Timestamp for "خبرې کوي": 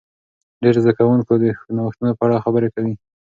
2.45-2.93